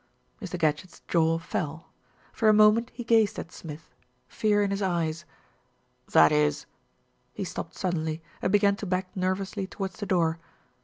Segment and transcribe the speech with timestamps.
[0.41, 0.57] Mr.
[0.57, 1.91] Gadgett's jaw fell.
[2.33, 3.93] For a moment he gazed at Smith,
[4.27, 5.25] fear in his eyes.
[6.11, 6.65] "That is"
[7.35, 10.39] He stopped suddenly, and began to back nervously towards the door.